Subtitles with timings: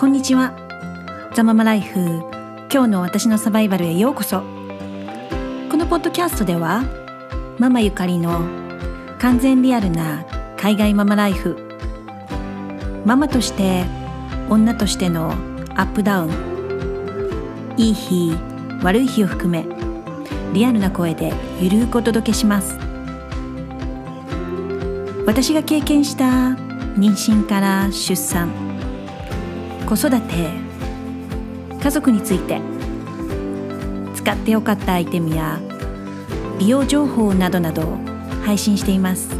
[0.00, 0.54] こんにちは。
[1.34, 2.00] ザママライフ
[2.72, 4.40] 今日の私のサバイバルへようこそ。
[4.40, 6.84] このポッドキャストでは
[7.58, 8.40] ママゆかりの
[9.18, 10.24] 完全リアルな
[10.56, 11.58] 海外ママライフ。
[13.04, 13.84] ママとして
[14.48, 15.32] 女としての
[15.74, 17.74] アップダウン。
[17.76, 18.34] いい日
[18.82, 19.66] 悪い日を含め
[20.54, 22.78] リアルな声でゆるくお届けします。
[25.26, 28.69] 私が経験した妊娠から出産。
[29.90, 30.50] 子育て
[31.82, 32.60] 家族について。
[34.14, 35.58] 使ってよかったアイテムや
[36.60, 37.96] 美容情報などなど
[38.44, 39.30] 配信しています。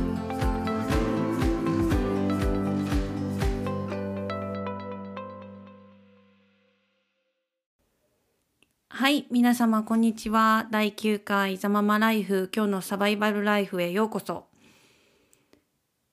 [8.89, 10.67] はい皆様こんにちは。
[10.73, 14.47] 第9回ザママライフ今日のサバイバルライフへようこそ。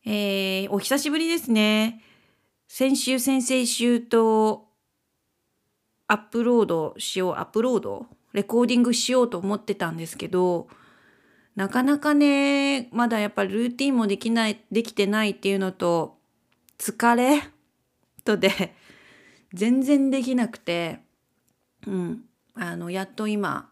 [0.06, 2.04] えー、お久しぶりですね。
[2.68, 4.68] 先週先々週と
[6.08, 8.08] アップロードしようアップロード？
[8.34, 10.68] レコーディングしようと思ってたんですけど
[11.56, 16.18] なかなかねまだやっぱりルーティンもできないできてないっていうのと
[16.78, 17.42] 疲れ
[18.24, 18.76] とで
[19.54, 21.00] 全然できなくて
[21.88, 22.24] うん。
[22.60, 23.70] あのやっと今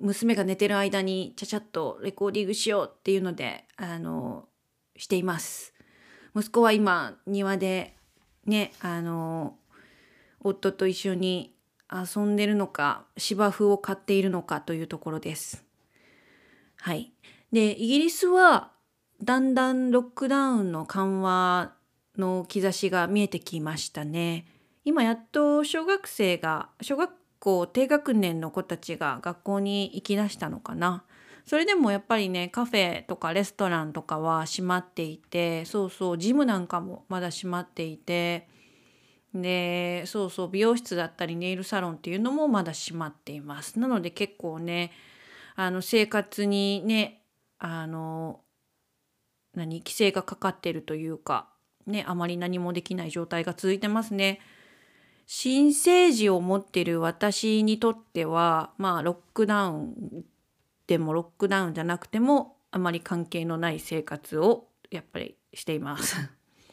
[0.00, 4.48] 娘が寝てる間にちゃちゃっとレコーディングしようっていうのであの
[4.96, 5.74] しています。
[6.34, 7.94] 息子は今庭で
[8.46, 9.56] ねあの
[10.40, 11.54] 夫と一緒に
[11.92, 15.64] 遊んでるのか芝生を買っているのかというところです。
[16.76, 17.12] はい、
[17.52, 18.70] でイギリスは
[19.22, 21.72] だんだんロックダウンの緩和
[22.16, 24.46] の兆しが見えてきましたね。
[24.84, 31.04] 今やっと小学生が小学校低学年の子たちが学校に行きだしたのかな。
[31.50, 38.46] それでもやっぱりねカフェとかレストランとかは閉まっていてそうそうジムなんかもまだ閉まっていて
[39.34, 44.92] でそうそう美容室だったりネイルサロンっていうのもまだ閉まっていますなので結構ね
[45.56, 47.24] あの生活にね
[47.58, 48.42] あの
[49.56, 51.48] 何規制がかかってるというか
[51.84, 54.38] ねあまり何もできない状態が続いてますね。
[55.26, 60.24] 新生児を持ってる私にとってはまあロックダウン
[60.90, 66.16] でもロックダウンじゃなくてもあまり関係のない生活をやっぱりしています。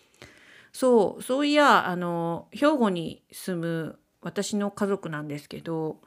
[0.74, 6.02] そうそういやあの兵庫に住む私の家族なんですけど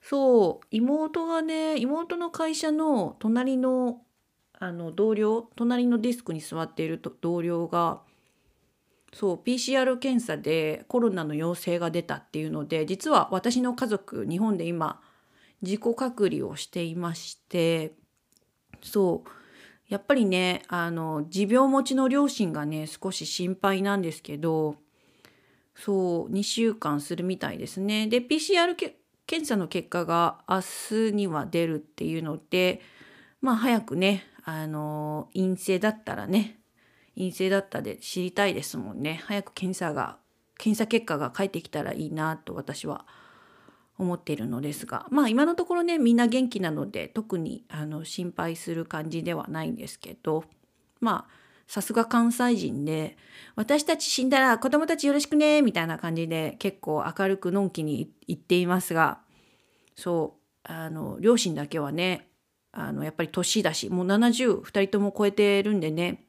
[0.00, 4.00] そう妹がね妹の会社の隣の
[4.52, 8.00] あの同僚隣のディスクに座っていると同僚が
[9.12, 15.00] そう PCR 検査でコロナの陽性が出たっていうので実は私の家族日本で今
[15.62, 17.92] 自己隔離をしていまして
[18.82, 19.30] そう
[19.88, 24.76] やっぱりねあの持病持ちの両親がね少し心配なんですけど
[25.74, 28.06] そう2週間するみたいですね。
[28.06, 28.74] で PCR
[29.26, 30.60] 検査の結果が明
[31.10, 32.80] 日には出るっていうので
[33.40, 36.58] まあ早くねあの陰性だったらね
[37.16, 40.18] 陰性だったで知りたいですもんね早く検査が
[40.58, 43.25] 検査結果が返ってきたらいいなと私は思います
[43.98, 50.44] 思っているのですがまあ今のところねみんな元気なので特にあの心配する感じではないんですけど
[51.00, 53.16] まあさすが関西人で
[53.56, 59.18] 私たち死んだら子供たちよろしくねみたいな感じで結構明るくのんきに言っていますが
[59.96, 62.28] そうあの両親だけはね
[62.72, 66.24] あのやっぱり年だしもう702人とも超えてるんでね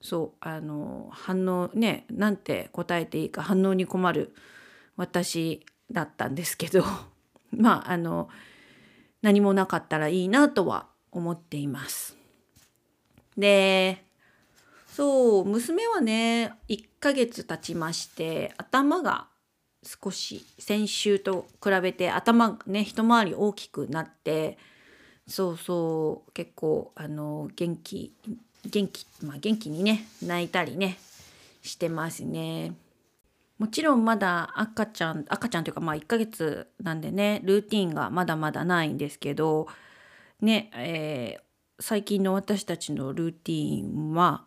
[0.00, 4.34] そうあの反応ねなんて答えていいか反応に困る
[4.96, 6.84] 私だったんですけど
[7.52, 8.28] まああの
[9.20, 12.16] 何もなかったらいいなとは思っています。
[13.36, 14.04] で
[14.88, 19.28] そう娘はね1ヶ月経ちまして頭が
[19.82, 24.58] 少し先週と比べて頭ね一回り大きくなって
[25.26, 28.14] そうそう結構あの元気
[28.66, 30.98] 元気まあ元気にね泣いたりね
[31.62, 32.74] してますね。
[33.62, 39.68] もちろんまだ赤ちゃん赤ちゃんというかまあ1ヶ月なんでねルーティンがまだまだないんですけど
[40.40, 41.42] ねえー、
[41.78, 44.46] 最近の私たちのルーティンは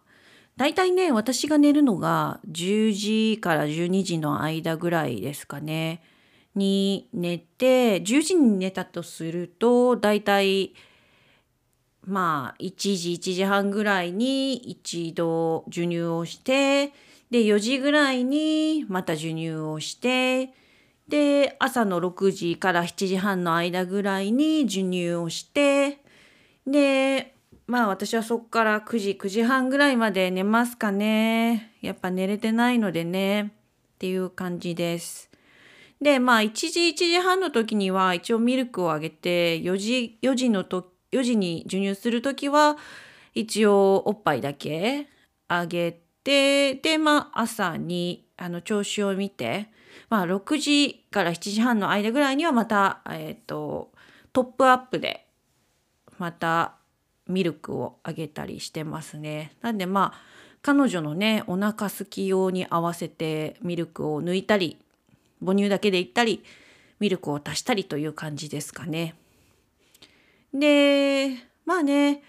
[0.58, 6.04] だいたいね私が寝るのが10時から12時の間ぐらいですかね
[6.54, 10.74] に寝て10時に寝たとするとだいたい
[12.04, 16.92] まあ1時1時半ぐらいに一度授乳をして
[17.32, 20.54] で4時ぐらいにまた授乳をして
[21.08, 26.00] で朝の6時から7時半の間ぐらいに授乳をして
[26.66, 27.36] で
[27.68, 35.30] まあ私はそっから9時9時半ぐらいまで寝ますかねやっぱ寝れてないのでねっていう感じです。
[36.02, 42.78] でまあ1時1時半の時には一応ミルクをあげて4時 ,4 時のと4時に授乳する時は
[43.34, 45.08] 一応おっぱいだけ
[45.48, 49.70] あげてでまあ朝にあの調子を見て、
[50.10, 53.92] まあ、6時から7時半の間ぐらいにはまた、えーと、
[54.34, 55.26] トップアップで
[56.18, 56.74] また
[57.28, 59.54] ミルクをあげたりしてますね。
[59.62, 60.22] なんでまあ
[60.62, 64.78] 彼女のねお腹すき用に合わせてミルクを抜いたり
[65.40, 66.44] 母乳だけでいったり
[67.00, 69.16] ミルクを足したりという感じですかね。
[70.54, 71.36] で
[71.66, 72.24] まあね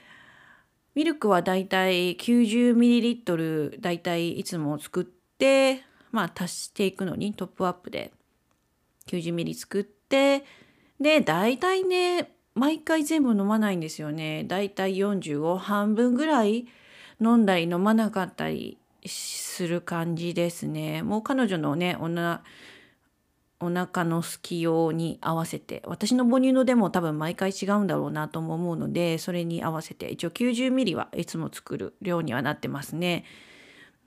[0.96, 8.12] ミルクはだいたい 90ml だいたいいつも作ってまあ足していくのにトップアップで
[9.06, 10.44] 90ml 作って
[10.98, 14.44] でだいたいね毎回全部飲まないんですよね。
[14.44, 16.66] だいたい45半分ぐらい
[17.20, 21.02] 飲んだり飲まなかったりする感じですね。
[21.02, 22.42] もう彼女のねおな
[23.58, 33.24] お腹のすき用に合わせて私の母乳のでも多分毎回違うんだろうなとも思うのでそれに合わせて一応 90ml はいつも作る量にはなってますね。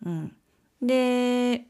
[0.06, 0.36] うん、
[0.81, 1.66] で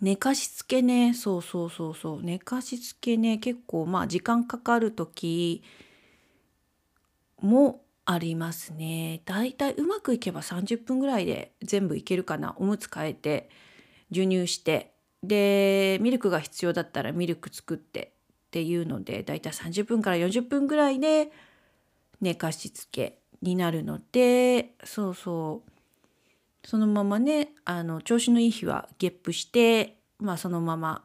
[0.00, 1.14] 寝かしつけね。
[1.14, 2.22] そうそうそうそう。
[2.22, 3.38] 寝かしつけね。
[3.38, 5.62] 結構まあ時間かかる時
[7.40, 9.22] もありますね。
[9.24, 12.54] だいたいうまくいけば30分ぐらいで全部いけるかな。
[12.58, 13.48] おむつ替えて
[14.10, 14.92] 授乳して
[15.26, 18.12] でミルクが必要だったらミルク作って
[18.46, 21.30] っていうのでだいたい30分から40分ぐらいで
[22.20, 25.70] 寝かしつけになるのでそうそう
[26.66, 31.04] そのままねあの調子のいい日はゲップしてまあそのまま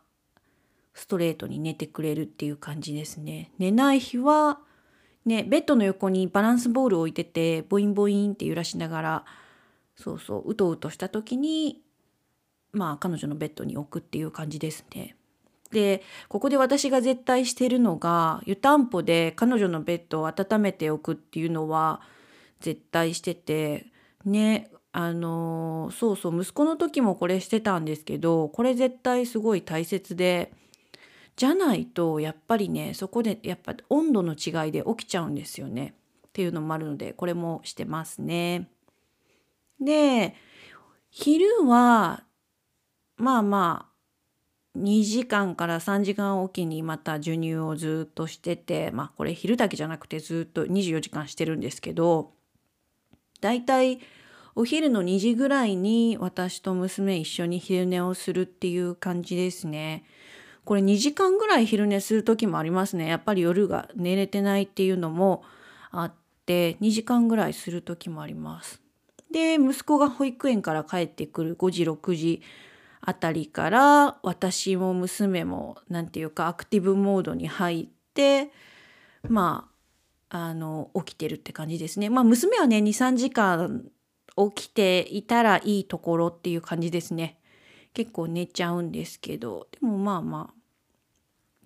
[0.93, 3.51] ストレートに寝てくれるっていう感じですね。
[3.59, 4.59] 寝ない日は
[5.25, 9.25] ねベッドの横にバランスボールを置いててボインボインって揺らしながら
[9.95, 11.81] そうそううとうとした時に
[12.73, 15.15] まあ彼女のベッドに置くっていう感じですね。
[15.71, 22.01] でここで私が絶対してるのが湯たんぽで彼女のベッドを温めておくっていうのは
[22.59, 23.87] 絶対してて
[24.25, 30.51] ねあのそうそう息子の時もこれしてたんですけどこれ絶対すごい大切で
[31.37, 35.95] じゃないとやっぱりねそこでやっぱ温度の違いで起きちゃうんですよね
[36.27, 38.69] っていうのもあるのでこれもしてますね。
[39.79, 40.35] で
[41.09, 42.23] 昼は
[43.21, 52.31] まあまあ2時間から3時間おきにまた授乳をずっとしててまあこれ昼だけじゃなくてずっと24時間してるんですけど
[53.41, 53.99] だいたい
[54.55, 60.03] お昼の2時ぐらいに私と娘一緒に昼寝をするっていう感じですね。
[60.65, 63.07] これ2時間ぐらい昼寝する時もありますね。
[63.07, 65.43] やっぱり夜が寝れてないっていうのも
[65.91, 66.13] あっ
[66.45, 68.81] て2時間ぐらいする時もあります。
[69.31, 72.41] で息子が保育園から帰ってくる5時6時
[73.01, 78.51] あたりから私も娘も何て言うかアクティブモードに入って
[79.27, 79.67] ま
[80.29, 82.09] ああの起きてるって感じですね。
[82.09, 83.85] まあ娘はね23時間
[84.55, 87.39] 起きていたらいいところっていう感じですね。
[87.93, 90.53] 結構寝ちゃうんですけどでもまあまあ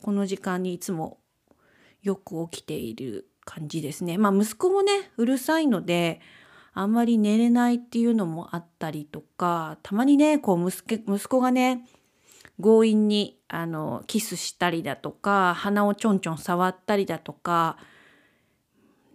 [0.01, 1.19] この時間にいつも
[2.01, 4.17] よく起きている感じですね。
[4.17, 6.21] まあ息子もねうるさいので
[6.77, 11.87] あんまり寝れないっていうのもあったりとかたまにねこう息子がね
[12.61, 17.77] 強引にあのキスしたりだとか鼻をちょんちょん触ったりだとか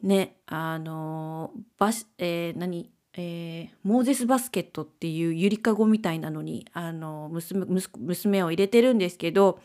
[0.03, 7.67] ねあのバス、えー、何えー、モーゼスバスケットっていうゆりかごみたいなのにあの娘
[7.99, 9.59] 娘を入れてるんですけど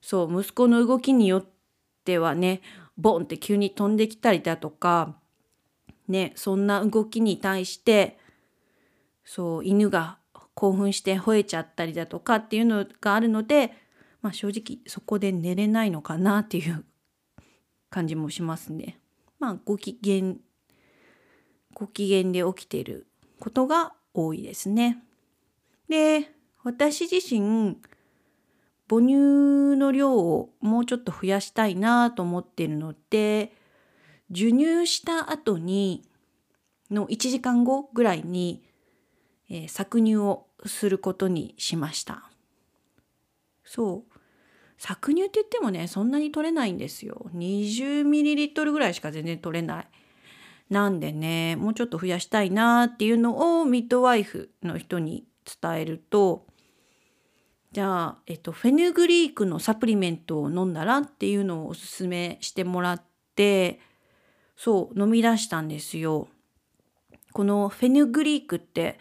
[0.00, 1.44] そう息子の動きによっ
[2.04, 2.60] てはね
[2.98, 5.16] ボンって急に飛んできたりだとか
[6.12, 8.18] ねそんな動きに対して
[9.24, 10.18] そう犬が
[10.54, 13.72] 興奮して吠えちゃったりだとかっていうのがあるので、
[14.20, 16.84] まあ、正直そこで寝れないのかなっていう
[17.90, 18.98] 感じもしますね。
[19.38, 20.34] まあご機嫌
[21.74, 23.06] ご機嫌で起きている
[23.40, 25.02] ことが多いですね。
[25.88, 26.30] で
[26.62, 27.76] 私自身
[28.88, 33.52] 母乳の量をもうちょっと増やしたいなと思ってるので
[34.32, 36.02] 授乳した後に
[36.90, 38.62] の1時間後ぐらいに、
[39.50, 42.30] えー、搾乳をすることにしました。
[43.64, 44.12] そう。
[44.78, 47.30] 搾乳って言ってもねそんなに取れないんですよ。
[47.34, 49.88] 20ml ぐらいしか全然取れない。
[50.70, 55.24] なんでねもうちょっと増やしたいなっていうのをミッドワイフの人に
[55.60, 56.46] 伝えると
[57.72, 63.02] じゃあ、えっと、フェヌグリークのサプリメントを飲んだらっていうのをおすすめしてもらっ
[63.34, 63.80] て
[64.64, 66.28] そう飲み出したんですよ。
[67.32, 68.96] このフェヌグリークって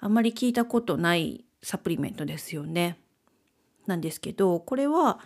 [0.00, 2.96] あんまり聞いたことないサプリメントですよね。
[3.86, 5.20] なんですけどこれは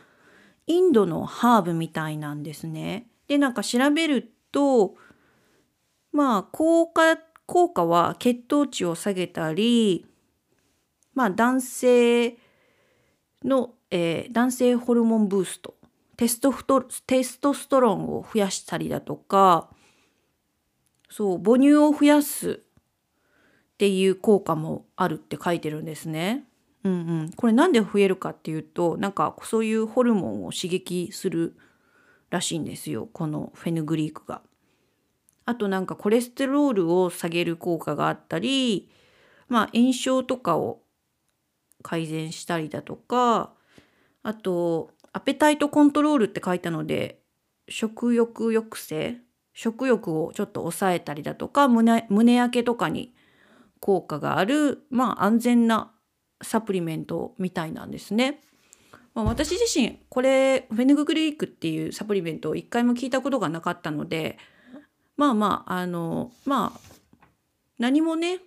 [0.66, 3.06] インドのハーブみたいなんですね。
[3.28, 4.96] でなんか調べると
[6.10, 10.06] まあ効果効果は血糖値を下げたり
[11.14, 12.36] まあ男性
[13.44, 15.76] の、えー、男性ホルモンブースト
[16.16, 19.68] テストフトテストストロンを増やしたりだとか
[21.10, 22.62] そう母乳を増やす
[23.74, 26.44] っていう効果もあるって書いてるんですね。
[26.84, 31.56] うんうん、これなんで増えるかっていうとなんかそういうホルモンを刺激する
[32.30, 34.40] らしいんですよこのフェヌグリークが。
[35.44, 38.90] あとなんかコレステロールを下げる効果があったり
[39.48, 40.80] まあ炎症とかを
[41.82, 43.52] 改善したりだとか
[44.22, 47.20] あとアペタイトコントロールって書いたので
[47.70, 49.16] 食欲抑制？
[49.54, 53.14] 食欲をちょっと抑えたりだとか胸胸焼けとかに
[53.80, 55.90] 効果があるまあ安全な
[56.42, 58.42] サプリメントみたいなんですね。
[59.14, 64.36] まあ、私自身これフェヌググリークっていうサプリメントを一回も聞いたことがなかったので
[65.16, 66.80] まあまああのまあ
[67.78, 68.40] 何もね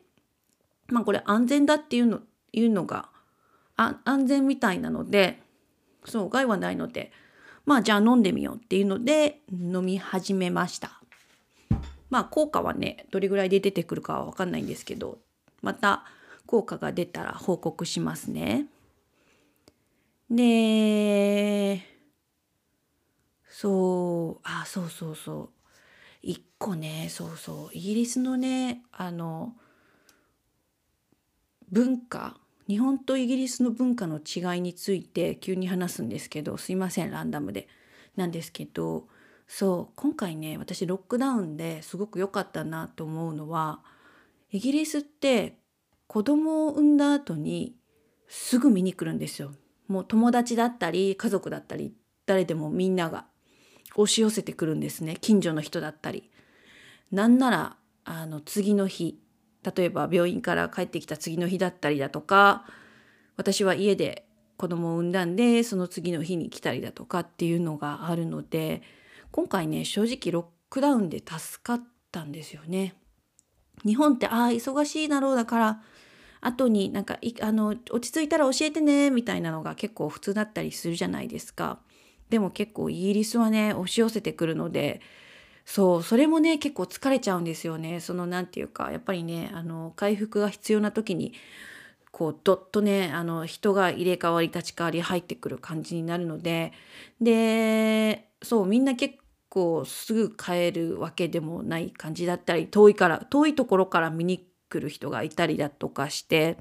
[0.89, 2.19] まあこれ安全だっていうの
[2.51, 3.09] いうのが
[3.75, 5.41] 安全みたいなので
[6.05, 7.11] そう害はないので
[7.65, 11.01] まあじゃあ飲んでみようっていうので飲み始めました。
[12.09, 15.19] まあ効果はねどれぐらいで出てくるかは分かんないんですけど
[15.61, 16.05] また
[16.47, 18.65] 効果が出たら報告しますね。
[20.31, 21.81] で
[23.49, 25.49] そうあそうそうそう
[26.21, 29.53] 一個ねそうそうイギリスのねあの
[31.71, 32.37] 文化
[32.69, 37.67] 日本とイギリスの文化の違いについて急に話すんですけどすいませんランダムで
[38.15, 39.07] なんですけど
[39.47, 43.79] そう今回ね私ロックダウンですごく良かったなと思うのは
[44.51, 45.57] イギリスって
[46.05, 47.75] 子供を産んだ後に
[48.27, 49.51] すぐ見に来るんですよ。
[49.87, 51.93] もう友達だったり家族だったり
[52.27, 53.25] 誰でもみんなが
[53.95, 56.29] 押し寄せてくるんですね近所の人だったり。
[57.11, 59.19] なんならあの次の日
[59.63, 62.65] 例えば病院から帰ってきた次の日だったりだとか
[63.35, 64.25] 私は家で
[64.57, 68.81] 子供を産んだんでその次の日に来たりだとかっていうのがあるので
[69.31, 72.95] 今回ね正直ロックダウンで助かったんですよね。
[73.85, 75.81] 日本ってああ忙しいだろうだから
[76.41, 81.79] 後になんかあの落ち着いたら教えてねみたいなのが結構普通だったりするじゃないですか。
[82.29, 85.01] でも結構イギリスはね押し寄せてくるので
[85.71, 87.99] そうそれもね結構疲れちゃうんですよね。
[87.99, 91.35] その何て言うかやっぱりねあの回復が必要な時に
[92.11, 96.73] こうどっとねあの人が入れ替わり立ち替わり入ってくる感じになるので
[97.21, 99.17] でそうみんな結
[99.49, 106.57] 構すぐ帰るわけでもない感じだったり遠いから遠いところから見に来る人がいたりだとかして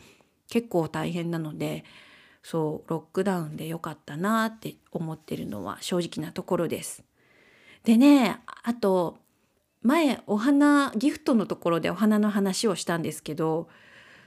[0.51, 1.87] 結構大変なので
[2.43, 7.09] そうロックダウンで良かったなって思ってるのは正直なところです。
[7.89, 9.17] でねあと
[9.81, 13.71] 前お花ギフトのところでお花の話をしたんですけど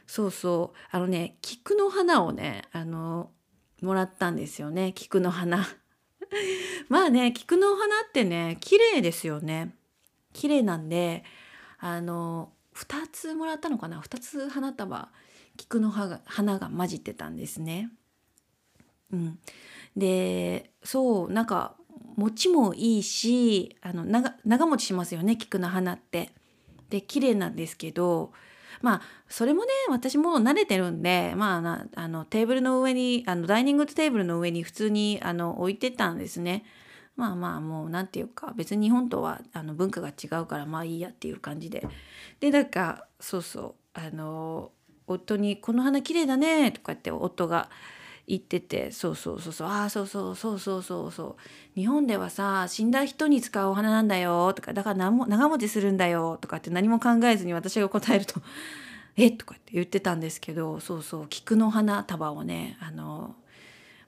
[0.08, 3.30] そうそうあのね菊の花をねあの
[3.84, 5.68] もらったんですよね菊の花。
[6.90, 9.76] まあね菊の花ってね綺麗ですよね。
[10.34, 11.24] 綺麗なんで
[11.78, 15.12] あの2つもらったのかな？2つ花束
[15.56, 17.92] 菊の花が花が混じってたんですね。
[19.12, 19.40] うん、
[19.96, 21.76] でそうなんか
[22.16, 26.32] 持ちもいいしあの長長持ちしますよね菊の花って。
[26.90, 28.32] で綺麗なんですけど
[28.82, 36.66] まあそれもね私も慣れてるんでまあなあのテーブルの上にあのダイニングテーブルの上に普通にあの置いてたんですね。
[37.16, 41.88] まあまあもう何て言うか別に日本とはあの文化が違うからまあいいやっていう感じで
[42.40, 44.72] でなんかそうそうあの
[45.08, 47.70] 夫に「この花綺麗だね」とかって夫が
[48.28, 51.36] 言っててそうそうそうそうああそうそうそうそうそうそう。
[51.76, 58.42] 日本ではさ死んだ人に使うお花なんだよとかだから長持ちするんだよとかって何も考えずに私が答えると
[59.18, 59.32] 「え？
[59.32, 63.36] とかって言ってたんですけどそうそう菊の花束をねあの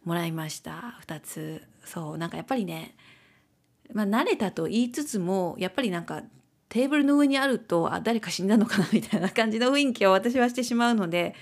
[0.05, 1.63] もらいました2つ。
[1.86, 2.96] そうなんかやっぱりね、
[3.93, 6.24] まあ、慣れたと言いつつもやっぱりなんか
[6.70, 11.36] テーブルの上にあるとあ誰か死んだのかなみたいな感じの雰囲気を私はしてしまうので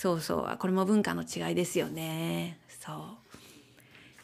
[0.00, 0.56] そうそう。
[0.58, 2.58] これも文化の違いですよね。
[2.68, 3.18] そ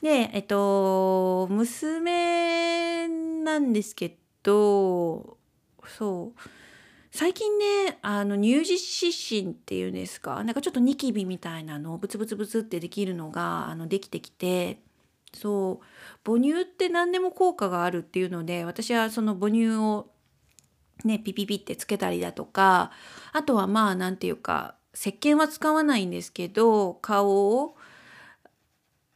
[0.00, 0.02] う。
[0.02, 5.36] でえっと娘なんですけど
[5.86, 6.40] そう。
[7.10, 10.42] 最近ねあの乳児湿疹っていうんですか？
[10.44, 14.80] なんかちょっとニキビみたいなのをブツブツブツってできるのがあのできてきて
[15.34, 15.86] そう。
[16.24, 20.08] 母乳って何でも効果があるっていうので私はその母乳を
[21.04, 22.92] ねピピピってつけたりだとか
[23.34, 27.76] あとはまあ何て言うか石鹸は使わないんですけど顔を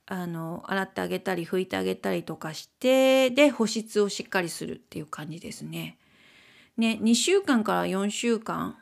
[0.07, 5.97] あの洗ってあげたり拭いてあげたりとかしてで保湿をしっかりするっていう感じですね。
[6.77, 8.77] ね2週間から4週間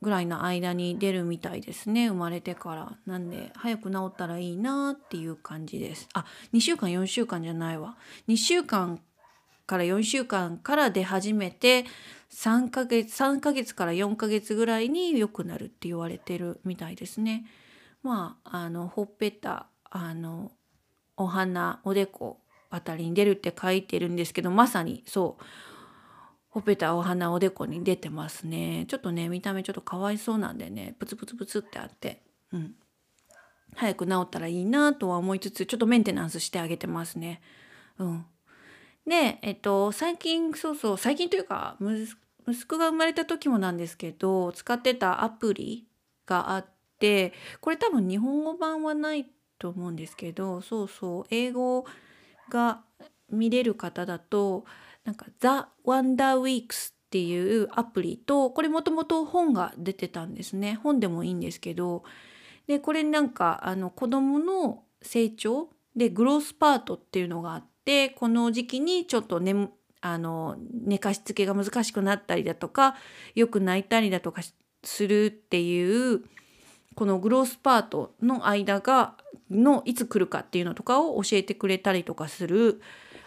[0.00, 2.98] ぐらいの間に出るみたいですね生まれてから。
[3.06, 6.08] なんで早く治ったらいいなっていう感じです。
[6.12, 7.96] あ2週間4週間じゃないわ。
[8.28, 9.00] 2週間
[9.66, 11.84] から4週間から出始めて
[12.30, 17.46] 3ヶ月3ヶ月から4ヶ月ぐらいに良くなるって言われてるみたいですね。
[18.02, 20.52] まああのほっぺたあの
[21.16, 22.40] お花おでこ
[22.70, 25.44] あたりに出るって書いてるんですけどまさにそう
[26.48, 28.86] ほっぺたお花おでこに出てますね。
[28.88, 32.74] ちょっとね見た目ちょっとかわいそうなんでねプツプツプツってあってうん。
[33.74, 37.40] 早く治ったらいいなとは思いつつちょっとメンテナンスしてあげてますね。
[37.98, 38.26] うん。
[39.06, 41.76] でえっと最近そうそう最近というか
[42.48, 45.86] 息子が生まれた時もなんですけど使ってたアプリ
[46.26, 46.66] があっ
[46.98, 49.26] てこれ多分日本語版はない
[49.58, 51.84] と思うんですけどそうそう英語
[52.48, 52.82] が
[53.30, 54.64] 見れる方だと
[55.04, 60.78] なんか The Wonder Weeks っていうアプリとこれもともと本が出てたんですね。
[60.82, 62.04] 本でもいいんですけど
[62.66, 69.70] でこれなんかあの子どもの成長でグロースパートっていうのがあっててこの時期にちょっとね
[70.00, 72.96] あの寝かしつけが難しくなったりだとか
[73.34, 74.42] よく泣いたりだとか
[74.84, 76.22] するっていう
[76.94, 79.14] このグロースパートの間が
[79.50, 82.80] のいつ来るかっていうのとかを教えてくれたりとかする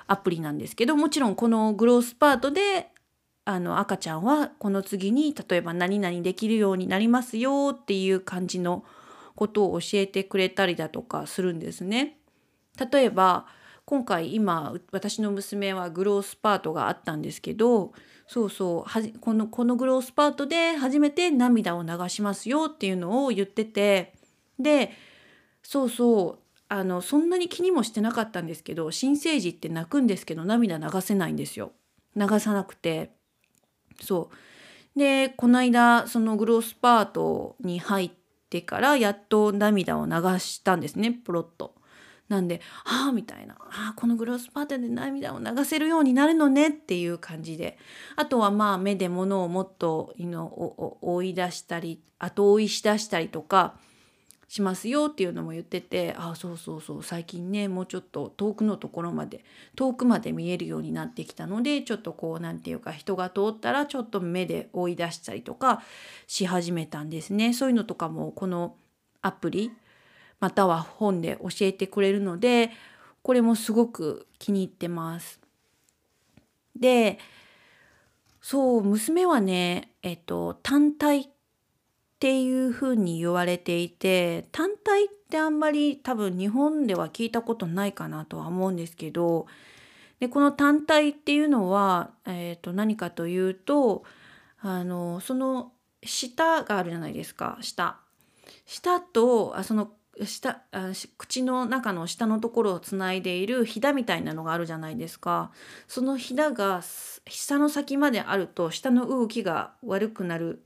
[0.07, 2.89] アプリなんですけどもちろんこのグロースパートで
[3.45, 8.83] あの赤ちゃんはこの次に例えば何々できるようになりますよっていう感じの
[9.35, 12.17] ことを教えてくれたりだとかするんですね。
[12.91, 13.45] 例えば
[13.85, 17.93] 今回今私の娘はグロースパートがあったんですけど
[18.27, 24.15] そうそうこのこのグロースパートで初めて涙を流しますよっていうのを言ってて
[24.59, 24.91] で
[25.61, 31.71] そうそうあのそんなに気にもしてなかったんですけど新生児って泣くんですけど涙流せないんですよ。
[32.15, 33.11] 流さなくて。
[34.01, 34.29] そ
[34.95, 34.99] う。
[34.99, 38.11] でこの間そのグロースパートに入っ
[38.49, 41.75] てからやっと涙を流したんですねポロッと。
[42.29, 47.77] なんで「ああ」みたいな「ああこのグロスパートで涙を流せるようになるのね」っていう感じで。
[48.15, 53.75] あとはまあ目で物をもっとの追い出したり後追いしだしたりとか
[54.47, 59.43] しますよっていうのも言っててああそうそうそう最近ねもうちょっと遠くのところまで
[59.75, 65.81] 遠くまで見えるようになってきたのでちょっとこう何て言うか人が通ったらちょっと目で追い出したりとか
[66.27, 67.53] し始めたんですね。
[67.53, 68.75] そういうのとかもこの
[69.21, 69.71] アプリ
[70.39, 72.71] または本で教えてくれるので
[73.21, 75.39] これもすごく気に入ってます。
[76.75, 77.19] で
[78.41, 81.27] そう娘はねえっと単体っ
[82.19, 89.47] ていうふうに言われていて単体ってあんまり多分日本では聞いたことないかなとは思うんですけど
[90.19, 94.03] でこの単体っていうのは、えー、と何かというと
[94.59, 95.71] あのその
[96.03, 97.95] 舌があるじゃないですか舌。
[98.65, 99.91] 舌とあその
[100.23, 105.51] 下あ口の中の下のところをつないでいるひだみたいなのがあるじゃないですか
[105.87, 106.81] そのひだが
[107.27, 110.63] 下の先まであると下の動きが悪くなる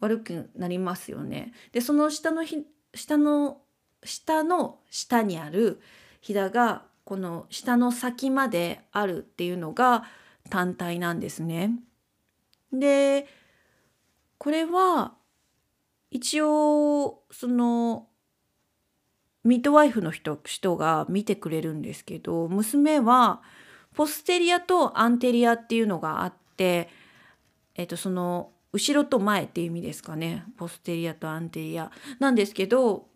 [0.00, 1.52] 悪くなりますよね。
[1.72, 3.62] でその下のひ下の
[4.04, 5.80] 下の下にある
[6.20, 10.04] ひだがこの下の先まであるっていうのが
[10.50, 11.72] 単体なんですね。
[12.72, 13.26] で
[14.38, 15.14] これは
[16.10, 18.08] 一応その
[19.46, 23.42] ミッドワイフの人人が見てくれるんですけど娘は
[23.94, 26.90] ポステリアとアンテリアっていうのがあって、
[27.74, 33.06] えっと、その後ろと前っていう意味ですかねポステリアとアンテリアなんですけど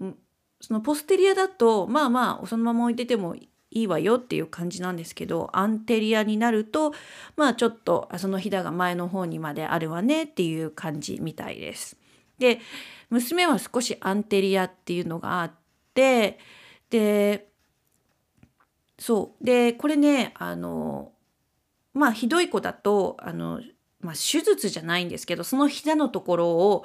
[0.61, 6.93] そのポステリアだとまあまあそのまま置いててもいいわよっていう感じなんですけどアンテリアになると
[7.37, 11.97] まあちょっとそのひだが前の方にまであるわねっていう感じみたいです。
[12.39, 12.61] で
[13.11, 15.53] 娘は少しアンテリアっていうのがあっ
[15.95, 16.39] て
[16.91, 17.49] で
[18.99, 21.13] そうでこれねあの
[21.95, 23.61] まあひどい子だとあの
[24.01, 26.85] まあ、手術じゃないんですけどその膝のところを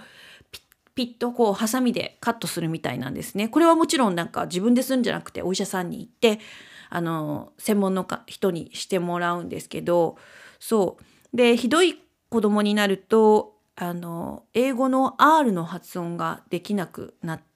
[0.96, 3.50] ピッとこうハサミでカットするみたいなんですね。
[3.50, 6.40] これはもちろんなんか自分でするんじゃなくてお医者さんに行って
[6.90, 10.18] あの専門の人にしてもらうんですけど
[10.60, 10.98] そ
[11.34, 17.55] うでひどい子供になるとあの英語の R の発音ができなくなって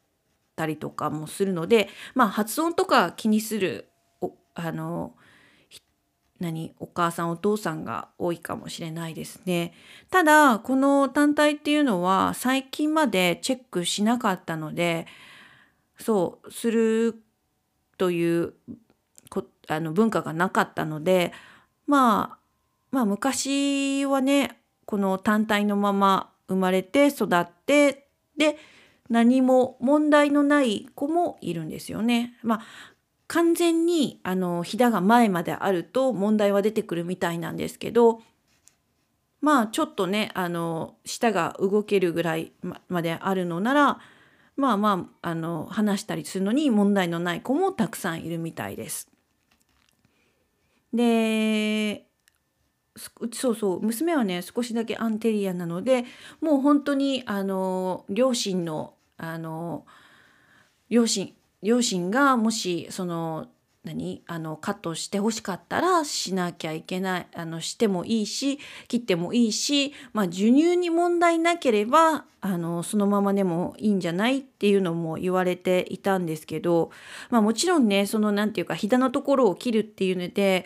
[0.60, 3.88] たりとかもするのでまあ発音とか気にする
[4.20, 5.16] おあの
[6.42, 9.74] 何お母さんお父さんが多いかもしれないですね。
[10.10, 15.08] ただこの単体っていうのは最近までチェックしなかったので
[15.98, 17.22] そうする
[17.98, 18.54] という
[19.30, 21.32] こあの文化がなかったので
[21.88, 22.38] まあ
[22.92, 28.58] まあ昔はねこの単体のまま生まれて育ってで
[29.10, 32.36] 何も問題のない子もいるんですよね。
[32.44, 32.62] まあ
[33.28, 38.22] 完全にあのひだが前まであると問題は出てくるみたいなんですけど
[39.40, 42.52] まあちょっとねあの舌が動けるぐらい
[42.88, 44.00] まであるのなら
[44.56, 49.10] まあまああの話したりするのに問題のない子もたくさんいるみたいです。
[50.94, 52.08] で
[53.32, 56.06] そうそう娘はね少しだけアンテリアなので
[56.42, 59.86] もう本当にあの両親のあの
[60.90, 63.48] 両親両親がもしその
[63.84, 64.24] 何？
[64.28, 76.92] あのカットしてほしかったらしなきゃいけないあのしてもいいし切ってもいいし、まあ、授乳に問題なければあのそのままでもいいんじゃないっていうのも言われていたんですけど、
[77.30, 80.66] まあ、もちろんねその何て言うかひだのところを切るっていうので、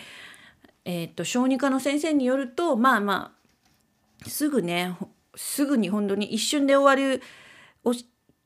[0.86, 3.34] えー、っと小児科の先生によるとまあま
[4.26, 4.96] あすぐね
[5.36, 7.22] すぐに本当に一瞬で終わる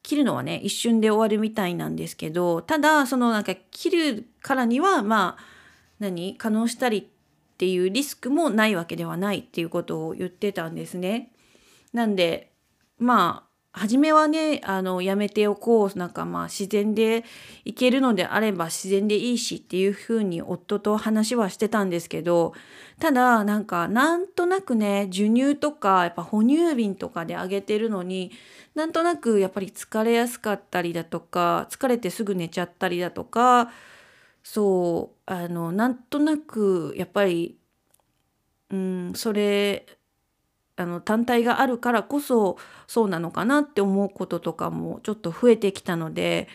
[0.08, 5.43] 切るのはね一瞬で終わるみたいなんですけどただそのなんか切るからにはまあ
[6.00, 6.38] 何？
[6.38, 7.04] 可能したりっ
[7.58, 11.34] ていうリスクもないわけではないっていうことを言ってたんですね。
[11.91, 12.54] なんで
[12.98, 17.26] まあ初めはねあのやめておこうなんかまあ自然で
[17.65, 22.54] いけるのであれば自然でいいしっていうふうに夫と話はしてたんですけど
[23.00, 28.32] ただなんかなんとなくね授乳とかやっぱ哺乳瓶とかであげてるのに
[28.78, 33.72] なんとなくやっぱり疲れやすかったりだとか疲れてすぐ寝ちゃったりだとか
[34.44, 37.58] そうあのなんとなくやっぱり
[38.70, 39.88] うんそれ
[40.76, 46.48] あの単体があるからこそそうなのかなって思うこととかもちょっと増えてきたので、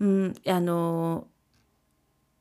[0.00, 1.26] うん、あの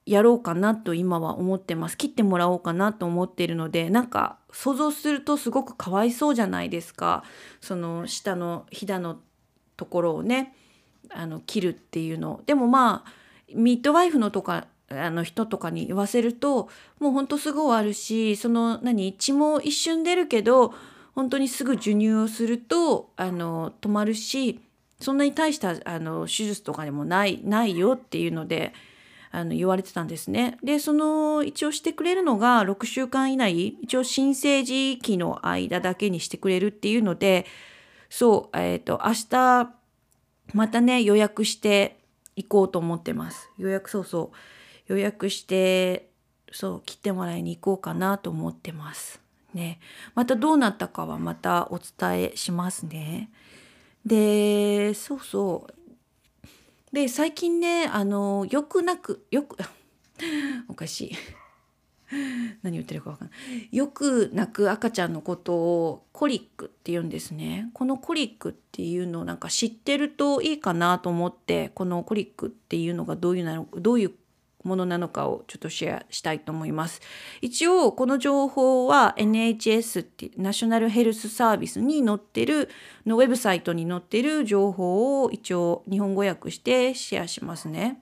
[0.05, 1.97] やろうかなと今は思ってます。
[1.97, 7.23] 切ってもらおうかなと思っているのでなんか想像するとすごくかわいそうじゃないですか。
[7.59, 9.19] その下のひだの
[9.77, 10.55] ところをね
[11.09, 12.41] あの切るっていうの。
[12.45, 13.11] でもまあ
[13.53, 20.73] ミッドワイフのとかあの人とかに言わせるともうほんとすぐ終わるしその何血も一瞬出るけど
[21.15, 24.59] 本当にすぐ授乳をするとあの止まるし
[24.99, 28.73] そんなに大したあの手術とかでもないないよっていうので
[29.35, 30.57] あの言われてたんですね。
[30.63, 37.45] でその一応してくれるのが6週間以内一応新生児期の間だけにしてくれるっていうので
[38.09, 39.73] そうえっ、ー、と明日
[40.53, 41.97] またね予約して
[42.37, 43.49] 行こうと思ってます。
[43.57, 44.31] 予約そうそ
[44.87, 46.09] う予約して
[46.51, 49.19] そう切ってもらいに行こうかなと思ってます。
[49.53, 49.79] ね、
[50.15, 53.29] またどうなったかはまたお伝えしますね。
[54.05, 55.84] でそうそう
[56.95, 59.57] で最近ねあのよくなくよく
[60.69, 61.11] おかしい。
[62.63, 63.75] 何言ってるか分かんない。
[63.75, 67.69] よく泣く赤ちゃんのことをコリックって言うんですね。
[67.73, 74.13] このコリックっていうのをなんか知ってるといいかなと思ってこのコリックっていうのがどういうのどういう
[74.65, 77.01] ものなのかをちょっとシェアしたいと思います。
[77.41, 82.69] 一応この情報は NHS ってナショナルヘルスサービスに載ってる
[83.05, 88.01] のウェブサイトに載ってる情報を一応日本語訳してシェアしますね。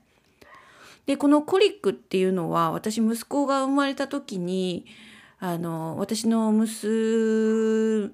[1.06, 4.86] でこのコリックっていうのは私息子が生まれた時に
[5.40, 8.14] あの私の娘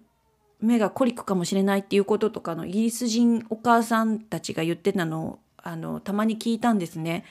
[0.79, 7.25] がコリックかもしれないっていうこととかのイギリス人お母さんたちが言ってたのをあのたまに聞いたんですね。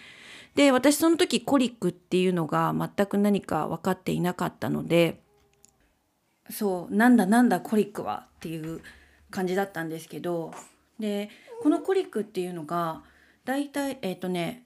[0.58, 5.22] で私その時コリックっていうのが全く何か分かっていなかったので
[6.50, 8.80] そうなんだなんだコリックはっていう
[9.30, 10.52] 感じだったんですけど
[10.98, 11.30] で
[11.62, 13.02] このコリックっていうのが
[13.44, 14.64] 大体えっ、ー、とね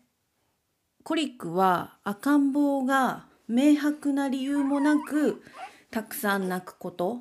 [1.05, 5.43] コリックは赤ん坊が明白な理由もなく
[5.91, 7.19] たくさん泣くこと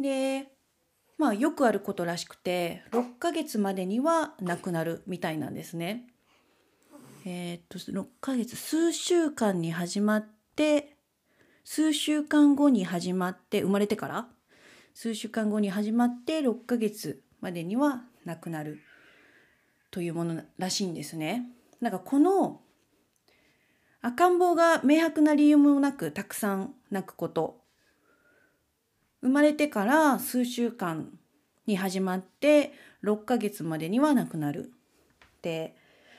[0.00, 0.46] で
[1.18, 6.06] まあよくあることらしくて6ヶ月までには亡くなるみたいなんですね。
[7.28, 10.96] えー、っと6ヶ月数週間に始まって
[11.64, 14.28] 数週間後に始まって生まれてから
[14.94, 18.78] 数週間後に始まって6ヶ月までには亡くなる
[19.90, 21.42] というものらしいんですね。
[21.80, 22.60] なんかこの
[24.02, 27.60] 赤ん坊が明白な理由もなくたくさん泣くこと
[29.20, 31.08] 生まれてから数週間
[31.66, 34.70] に始まって6ヶ月までには亡くなる
[35.42, 35.74] で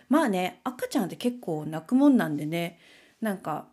[0.10, 2.80] まあね赤ちゃんって結構泣くもんなんでね
[3.22, 3.68] なんか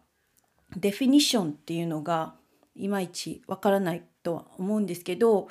[0.77, 2.35] デフィニッションっていうのが
[2.75, 5.49] いまいちわからないとは思うんですけど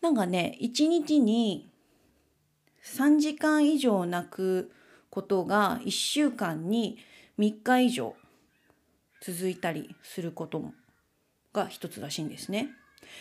[0.00, 1.70] なんかね1日に
[2.84, 4.72] 3時間以上泣く
[5.10, 6.98] ことが1週間に
[7.38, 8.14] 3日以上
[9.22, 10.72] 続いたりすること
[11.52, 12.68] が一つらしいんですね。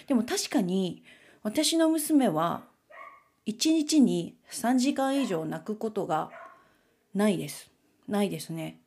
[0.07, 1.03] でも確かに
[1.43, 2.63] 私の娘は
[3.47, 6.29] 1日に3時間以上泣くことが
[7.13, 7.71] ないです。
[8.07, 8.79] ないですね。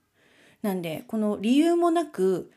[0.63, 2.51] なんでこの理由もなく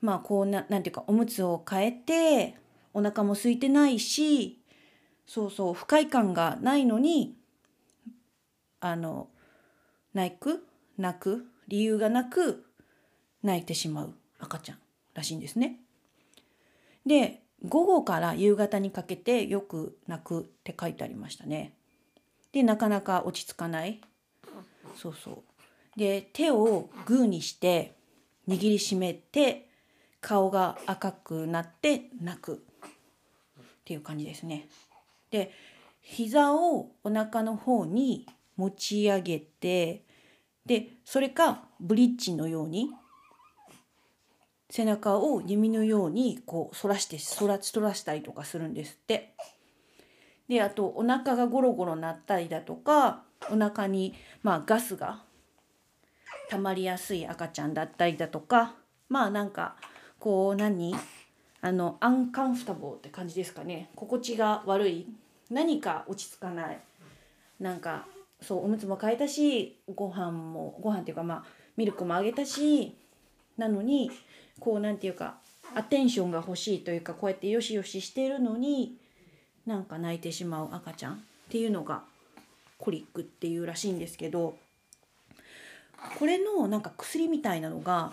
[0.00, 2.56] まあこうななんていうかおむつを変えて
[2.94, 4.60] お腹も空いてないし
[5.26, 7.36] そうそう不快感がないのに
[8.80, 9.28] あの
[10.14, 12.64] 泣く泣く理由がなく
[13.42, 14.78] 泣いてしまう赤ちゃん
[15.14, 15.80] らしいんですね。
[17.06, 21.74] で午後から夕方にかけてよく泣くって書いてありましたね。
[22.52, 24.00] でなかなか落ち着かない
[24.96, 25.30] そうそ
[25.96, 27.94] うで手をグーにして
[28.48, 29.68] 握りしめて
[30.20, 32.58] 顔が赤くなって泣くっ
[33.84, 34.68] ていう感じですね。
[35.30, 35.52] で
[36.00, 38.26] 膝をお腹の方に
[38.56, 40.04] 持ち上げて
[40.66, 42.90] でそれかブリッジのように
[44.68, 49.34] 背中を弓のようにこう反らして反ら反らしたりとかするんですって。
[50.48, 55.22] であとお腹がゴロゴロ鳴ったりだとかお腹にまあガスが
[56.50, 58.74] 溜まりやすい赤ちゃんだったりだとか
[59.08, 59.76] まあなんか
[60.18, 60.94] こう何？
[61.62, 63.90] あのアンカンフタボーって感じですかね。
[63.94, 65.06] 心地が悪い。
[65.50, 66.78] 何か落ち着かない。
[67.58, 68.06] なんか
[68.40, 71.44] そうおむつも変えたしご飯もご飯っていうかまあ
[71.76, 72.96] ミルクもあげたし
[73.58, 74.10] なのに
[74.58, 75.36] こうなんていうか
[75.74, 78.96] アテンションが欲しいというかこうやってよしよししてるのに
[79.66, 81.18] なんか泣いてしまう赤ちゃんっ
[81.50, 82.02] ていうのが
[82.80, 84.56] コリックっていうらしいんですけど
[86.18, 88.12] これのなんか薬みたいなのが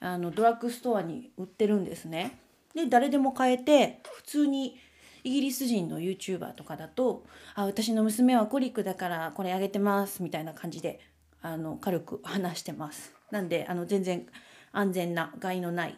[0.00, 2.38] あのドラッグストアに売ってるんですね。
[2.74, 4.76] で誰でも買えて普通に
[5.22, 10.98] イギリス人の YouTuber とかだと「あ私の娘はコリックだからこれあげてます」みたいな感じで
[11.42, 13.14] あの軽く話してます。
[13.30, 14.26] なんであの全然
[14.72, 15.96] 安全な害のない、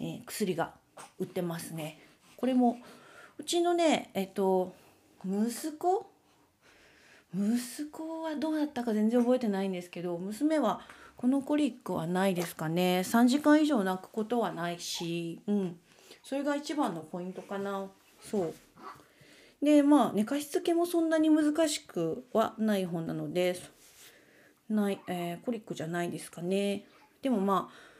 [0.00, 0.74] えー、薬が
[1.18, 1.98] 売ってますね。
[2.36, 2.78] これも
[3.38, 4.74] うちのねえっと
[5.24, 6.09] 息子
[7.34, 10.80] 息子はどうだったか全然覚えてないんですけど娘は
[11.16, 13.02] このコリックはないですかね。
[13.04, 15.76] 3時間以上泣くことはないしうん。
[16.22, 17.88] それが一番のポイントかな。
[18.22, 18.54] そう。
[19.62, 23.60] でまあ寝かしつけもそんなに難しくはない本なので
[24.70, 26.84] ない、えー、コリックじゃないですかね。
[27.20, 27.90] でもまあ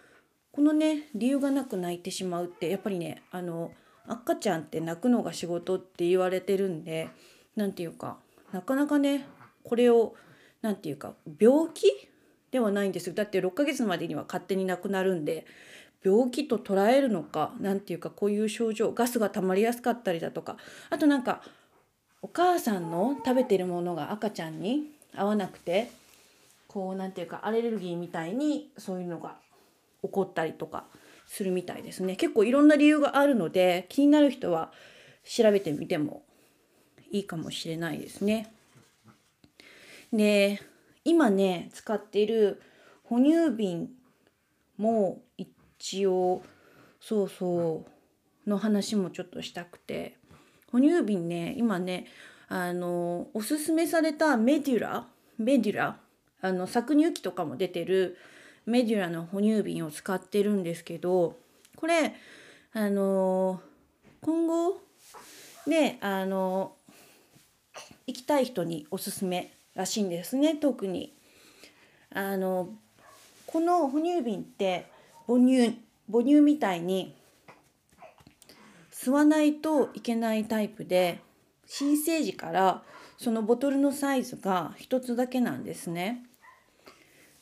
[0.52, 3.72] このね理由がなく泣いてしまうってやっぱりねあの
[4.06, 7.10] 赤ちゃんって泣くのが仕事って言われてるんで
[7.54, 8.16] 何て言うか
[8.52, 9.26] なかなかね
[9.64, 10.14] これを
[10.62, 11.86] 何て言うか病気
[12.50, 13.14] ではないんですよ。
[13.14, 15.46] だって6ヶ月までには勝手に亡くなるんで
[16.02, 20.56] 病気と捉えるのか何て言うかこういう症状ガスが溜まりやすかったりだとか
[20.88, 21.42] あとなんか
[22.22, 24.84] お母さんの食べてるものが赤ちゃんに
[25.14, 25.90] 合わなくて
[26.68, 29.36] こう何て言うかアレルギーみたいにそういうのが
[30.02, 30.84] 起こったりとか
[31.26, 32.16] するみたいですね。
[32.16, 34.72] 結構いろんな理由があるので気になる人は
[35.24, 36.22] 調べてみても
[37.10, 38.52] いいかもしれないですね。
[40.12, 40.60] で
[41.04, 42.60] 今ね使っている
[43.04, 43.90] 哺乳瓶
[44.76, 46.42] も一応
[47.00, 47.84] そうそ
[48.46, 50.16] うの話もちょっとしたくて
[50.70, 52.06] 哺乳瓶ね今ね
[52.48, 55.06] あのおすすめされたメデュラ
[55.38, 55.96] メデュラ
[56.42, 58.16] あの搾乳機とかも出てる
[58.66, 61.36] メデュラの哺乳瓶を使ってるんですけど
[61.76, 62.14] これ
[62.72, 63.60] あの
[64.20, 64.80] 今後
[65.66, 66.72] ねあの
[68.10, 71.14] 行きたい人におすすめらしいんですね特に。
[72.12, 72.70] あの
[73.46, 74.86] この哺乳瓶って
[75.28, 75.78] 母乳
[76.10, 77.14] 母乳みたいに
[78.92, 81.20] 吸わないといけないタイプで
[81.66, 82.82] 新生児から
[83.16, 86.24] そのボトルのサイズが1つだけなんですね。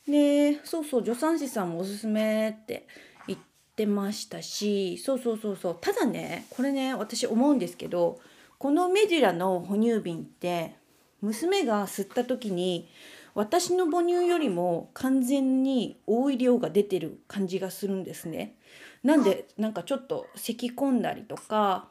[0.07, 2.87] でそうそう助産師さんもおすすめって
[3.27, 3.39] 言っ
[3.75, 8.19] てましたしそうそうそうそうただねこれね私思うんですけど
[8.59, 10.75] このメデュラの哺乳瓶って
[11.21, 12.89] 娘が吸った時に
[13.35, 18.57] 私の母乳よりも完全に多い量が出てる感じがするんですね。
[19.05, 21.89] なんでなんかちょっと咳き込んだりとか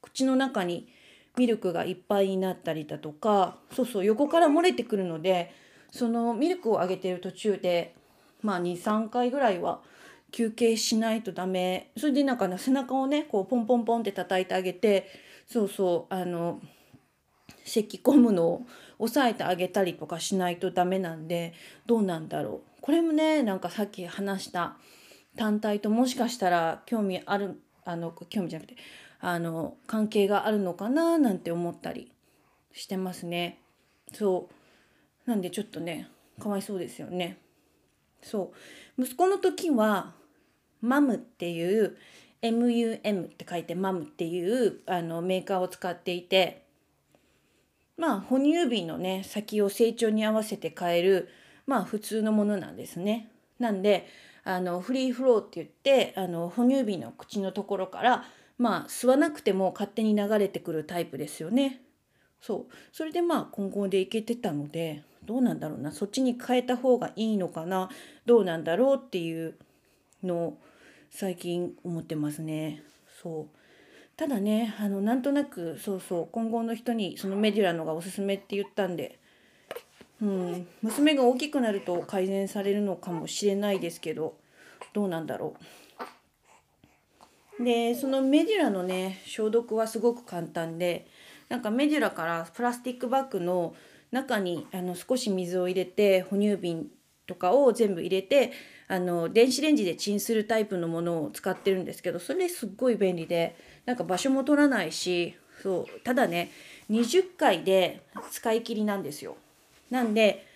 [0.00, 0.88] 口の中に
[1.36, 5.52] ミルクがいっぱいになったりだとかそうそう横から漏れてくるので
[5.90, 7.94] そのミルクをあげてる途中で
[8.40, 9.82] まあ23回ぐらいは
[10.32, 15.08] 休憩しないとダメそれでなんか背中をねこうポンポンポンって叩いてあげて
[15.46, 16.60] そうそうあの
[17.64, 18.66] 咳き込むのを
[18.98, 21.52] 抑えてあげたりとかしないとダメなんで
[21.86, 24.76] どうなんだろうこれもねなんかさっき話した
[25.36, 28.76] 単体ともしかしたら興味あるあの興味じゃなくて
[29.20, 32.12] あの関係があるのかななんて思ったり
[32.72, 33.58] してますね。
[34.12, 34.48] そ
[35.26, 36.08] うなんでちょっとね
[36.40, 37.38] かわいそうですよね。
[38.22, 38.52] そ
[38.98, 40.14] う息子の時は
[40.80, 41.96] マムっていう
[42.50, 46.64] MUM って書いてマムっていうあのメーカーを使っていて
[47.96, 51.28] まあ哺乳瓶のね先を成長に合わせて変える
[51.66, 53.30] まあ普通のものなんですね。
[53.58, 54.06] なんで
[54.44, 58.24] あのフリーフローって言ってあの哺乳瓶の口のところから
[58.58, 61.82] まあ吸わなくても勝手に流れてくるタイプですよね。
[62.40, 67.90] そうそれでまあ今後でいけてたのでどうなんだろうなそっちに変えた方がいいのかな
[68.24, 69.56] どうなんだろうっていう
[70.22, 70.58] のを
[71.18, 72.82] 最近思ってますね。
[73.22, 73.58] そう
[74.18, 79.18] ただねあのなんとなくそうそう今後の人にそのメデュラのがおすすめって言ったんで、
[80.20, 84.34] うん、娘が大きくなると改善されるのかもしれないですけど
[84.92, 85.54] どうなんだろ
[87.60, 87.64] う。
[87.64, 91.06] でそのメデュラのね消毒はすごく簡単で
[91.48, 93.74] なんかメデュラからプラスチックバッグの
[94.10, 96.90] 中にあの少し水を入れて哺乳瓶
[97.26, 98.52] とかを全部入れて
[98.88, 106.50] あの電子レンジでチンするタイプのものを使ってるんですけどそれすっごい便利でなんか場所も取らないしそうただね
[106.90, 109.36] 20回で使い切りなんですよ。
[109.90, 110.46] なんで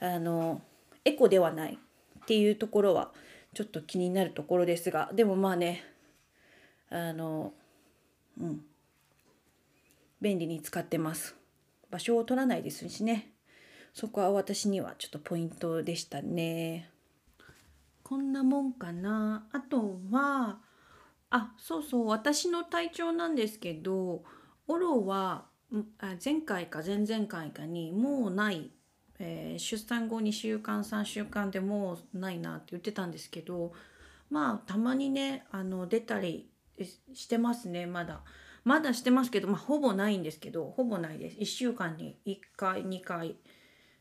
[0.00, 0.60] あの
[1.04, 3.10] エコではないっていうところは
[3.54, 5.84] ちょっと気になるところですがでもまあね
[6.90, 7.52] あの
[8.40, 8.64] うん
[10.20, 11.36] 便利に使ってます。
[11.90, 13.30] 場所を取らないですしね
[13.98, 16.88] そこは私にはちょっとポイントでしたね。
[18.04, 20.60] こんなもんかなあとは
[21.30, 24.22] あそうそう私の体調なんですけど
[24.68, 25.46] オロは
[26.24, 28.70] 前回か前々回かにもうない、
[29.18, 33.72] えー、出産後2週間3週間でもうないなって言ってたんですけど
[34.30, 36.48] まあたまにねあの出たり
[37.14, 38.20] してますねまだ。
[38.64, 43.36] まだしてますけど、まあ、ほぼないんですけどほぼないです1週間に1回2回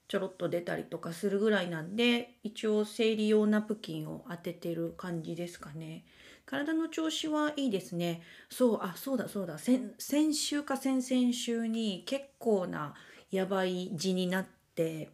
[0.08, 6.06] ちょろっと出たりとかするぐらいなんで一応生理用ナプキンを当ててる感じですかね。
[6.46, 8.22] 体の調子はいいですね。
[8.50, 9.58] そう、あ、そうだそうだ。
[9.58, 12.94] 先週か先々週に結構な
[13.32, 15.10] やばい字になって、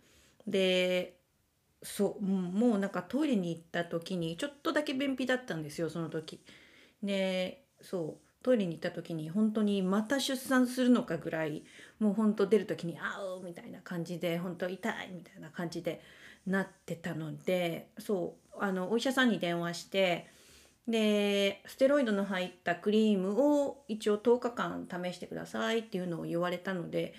[0.46, 1.18] で、
[1.82, 6.40] そう、もうなんかトイレに行った時にちょっとだけ便秘だったんですよ、その時。
[7.02, 8.33] で、そう。
[8.44, 11.64] トイレに行った時に本当にまた出産するのかぐらい
[12.00, 16.02] もう本当出る時に「あう」みたいな感じで本当痛いみたいな感じで
[16.46, 20.28] なってたのでそうあのお医者さんに電話して
[20.88, 27.14] でステロイドの入ったクリームを一応10日間試してくださいっていうのを言われたので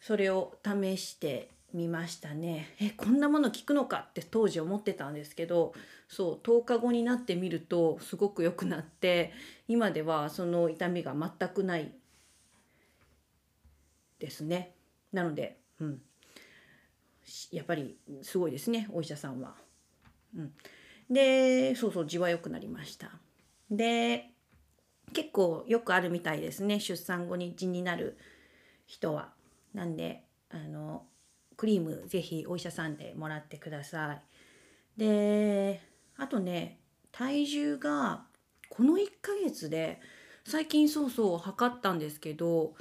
[0.00, 2.74] それを試してみましたね。
[2.80, 5.72] えこんなもの効くのかって当時思ってたんですけど
[6.08, 9.32] そう10日後になってみるとすごく良くなって
[9.68, 11.92] 今ではその痛みが全くない
[14.18, 14.74] ですね。
[15.12, 16.00] なので、うん、
[17.50, 19.54] やっぱりすごいですねお医者さんは。
[20.36, 20.52] うん、
[21.10, 23.10] でそうそう字は良くなりました。
[23.70, 24.30] で
[25.12, 28.18] 結構よくあるみたいですね出産後に痔になる
[28.86, 29.32] 人は。
[29.74, 31.06] なんであの
[31.62, 34.20] クリームぜひお医者さんでもらってください。
[34.98, 35.80] で
[36.16, 36.80] あとね
[37.12, 38.24] 体重が
[38.68, 40.00] この1ヶ月で
[40.44, 42.74] 最近そうそう測ったんですけど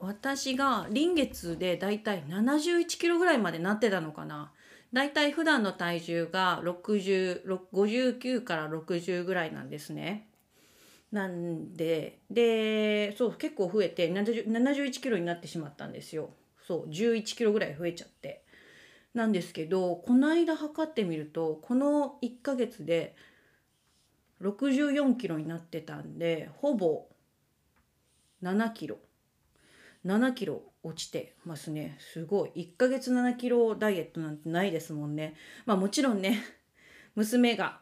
[0.00, 4.50] 私が臨月でだいたい71キロぐらいまでなってたのかな。
[4.92, 10.26] だいたい普段の体重が6059から60ぐらいなんですね。
[11.12, 16.30] なんででそう結構増えて71キロになってしまったんですよ。
[16.70, 18.44] そう11キロぐらい増えちゃって。
[19.12, 23.16] なんですけどこの間測ってみるとこの1ヶ月で
[24.40, 27.06] 64キロになってたんでほぼ
[28.44, 28.98] 7キロ。
[30.06, 31.98] 7キロ落ちてますね。
[31.98, 32.52] すごい。
[32.54, 35.34] 1ヶ月7キロダイエットなんてないですもんね。
[35.66, 36.40] まあもちろんね
[37.16, 37.80] 娘が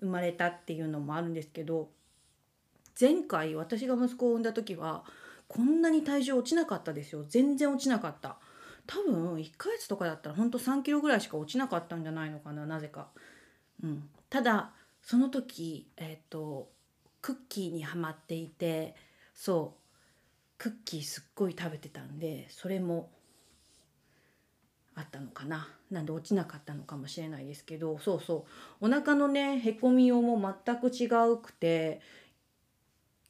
[0.00, 1.88] 生まれたっていうのもあるんですけど
[3.00, 5.06] 前回私が息子を産んだ時は
[5.48, 7.24] こんなに体重落ちなかったですよ。
[7.28, 8.38] 全然落ちなかった。
[8.86, 13.08] 多分1ヶ月とかだったらほんと3キロぐらいしか落ちなかったんじゃないのかななぜか、
[13.82, 14.70] うん、ただ
[15.02, 16.70] その時えっ、ー、と
[17.20, 18.94] クッキーにはまっていて
[19.34, 19.86] そう。
[20.58, 23.10] クッキーすっごい食べてたんでそれも
[24.94, 25.68] あったのかな。
[25.90, 28.46] なんで落ちなかったのかもしれないですけどそうそ
[28.80, 28.86] う。
[28.86, 32.00] お腹のねへこみようも全く違うくて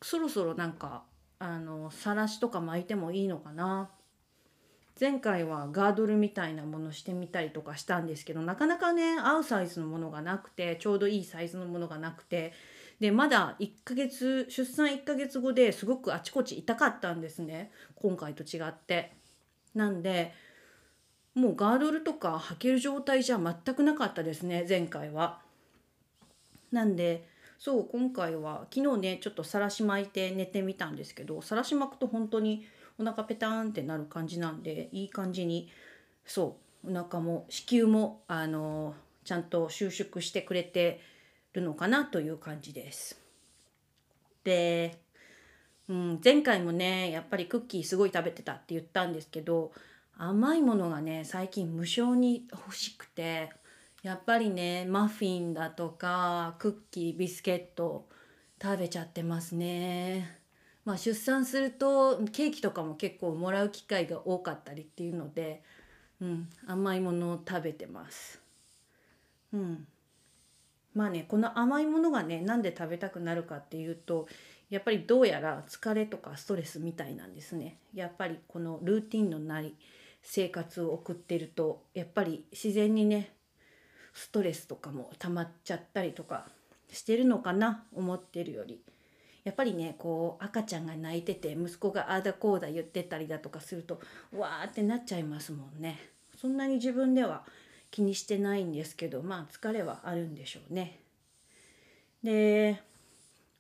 [0.01, 1.05] そろそろなんか
[1.39, 3.91] あのさらしとか巻いてもいいのかな
[4.99, 12.55] 前回はガードルみたいなものしてみたりとかしたんですけどなかなかね合うサイズのものがなくてちょうどいいサイズのものがなくて
[12.99, 19.15] でまだ1ヶ月出産1ヶ月後ですごくあちこち痛かったんですね今回と違って。
[19.75, 20.33] なんで
[21.35, 25.41] もうガードルとか履ける状態じゃ全くなかったですね前回は。
[26.73, 27.29] なんで
[27.59, 32.67] そう今回は昨日ねちょっとさらし巻いて寝てみたんですけどさらし巻くと本当に
[32.99, 35.69] お腹ペタンってなる感じなんでいい感じに
[36.25, 38.95] そうお腹も子宮もあの
[39.25, 41.01] ちゃんと収縮してくれて
[41.53, 43.21] るのかなという感じです。
[44.45, 44.99] で、
[45.89, 49.73] うん、前回もねやっぱりクッキーすごい食べてたって言ったんですけど
[50.17, 53.51] 甘いものがね最近無性に欲しくて
[54.07, 58.07] やっぱりねマフィンだとかクッキービスケット
[58.63, 60.39] 食べちゃってますね。
[60.85, 65.61] まあ、出産するとケーキとかも結構もらう機会が多かったりっていうので、
[66.21, 68.41] うん、甘いものを食べてます。
[69.53, 69.89] うん、
[70.95, 74.29] まあねこの甘いものがねなんで食べたくなるかっていうと
[74.71, 77.79] やっぱりどうやら疲れとかストレスみたいなんですね。
[77.93, 79.75] やっぱりこのルーティンのない
[80.23, 83.33] 生活を送ってるとやっぱり自然にね
[84.17, 86.47] ストレスとかも溜まっちゃったりとか
[86.91, 88.81] してるのかな思ってるより。
[89.45, 94.01] やっぱりねこう赤ちゃんが泣いてて息子がああだこうだ言ってたりだとかすると
[94.33, 96.01] わーってなっちゃいますもんね。
[96.35, 97.45] そんなに自分では
[97.91, 100.99] 気にしてないんですけどまあ疲れはあるんでしょうね。
[102.23, 102.83] で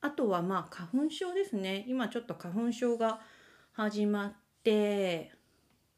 [0.00, 3.20] あとはまあ花粉症ですね今ちょっと花粉症が
[3.72, 4.32] 始まっ
[4.64, 5.30] て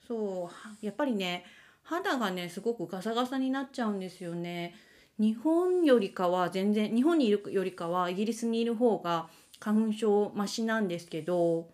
[0.06, 0.50] そ
[0.82, 1.44] うやっぱりね
[1.88, 4.74] 肌がねすごくガサガサになっちゃうんですよね。
[5.18, 9.28] 日本よりかは全然日本にいるよりかはイギリスにいる方が
[9.58, 11.70] 花粉症マシなんですけど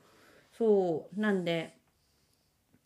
[0.56, 1.76] そうなんで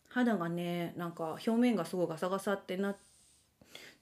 [0.09, 2.97] 肌がねなんか表面がすごいガサガサってなっ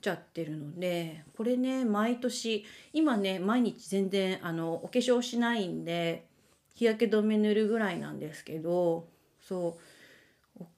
[0.01, 6.25] ちゃってるのでこれね毎年今ね毎日全然あのお化粧しないんで
[6.73, 9.05] 日焼け止め塗るぐらいなんですけど
[9.41, 9.81] そう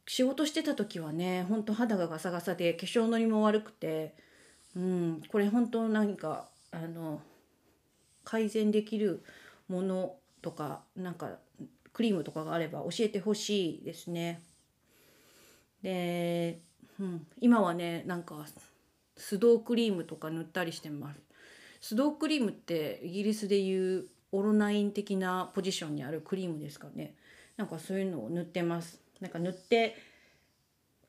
[0.07, 4.15] 仕事してた時はねほんと肌がガサガサで化粧のりも悪くて
[4.75, 7.21] うんこれ本当何かあの
[8.23, 9.23] 改善できる
[9.67, 11.37] ものとかなんか
[11.93, 14.41] クリームとかがあれば教えてほしいですね。
[15.81, 16.59] で、
[16.99, 18.45] うん、今はねなんか
[19.17, 21.19] スドークリームとか塗ったりしてます。
[21.81, 27.15] スドークリームってイギリスでいうオロナイン的なポジションにあるクリームですかね。
[27.57, 29.01] なんかそういうのを塗ってます。
[29.21, 29.95] なんか塗って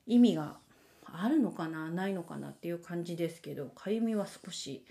[0.05, 0.57] 意味が
[1.05, 4.85] あるのかなないのかなっていう感じですけどかゆみは少し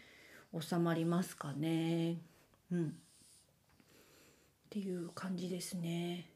[0.58, 2.18] 収まりますかね。
[2.70, 2.92] うんっ
[4.70, 6.30] ていう感じですね。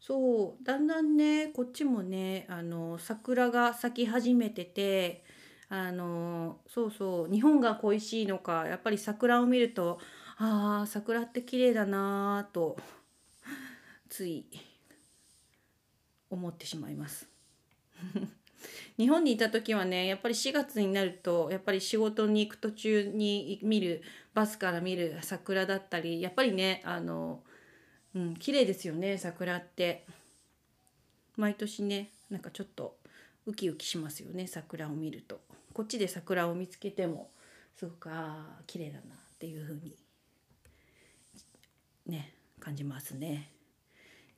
[0.00, 5.24] そうだんだんねこっちもねあの桜が咲き始めてて
[5.70, 9.98] あのそうそう日本が恋しいのかやっぱり桜を見ると
[10.36, 12.76] ああ桜って綺麗だなと
[14.10, 14.46] つい
[16.34, 17.28] 思ってしまいます。
[18.98, 24.02] 日本にいた時はねやっぱり4月になるとやっぱり仕事に行く途中に見る
[24.34, 27.42] バスから見る桜だったりやっぱりねあの、
[28.14, 30.06] うん、綺麗ですよね桜って
[31.36, 32.96] 毎年ねなんかちょっと
[33.46, 35.40] ウキウキしますよね桜を見ると
[35.72, 37.30] こっちで桜を見つけても
[37.76, 39.96] すごくああ綺麗だなっていう風に
[42.06, 43.53] ね感じますね。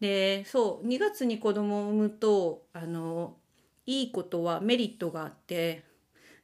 [0.01, 3.37] でそう2月に子供を産むとあの
[3.87, 5.85] いいことはメリットがあって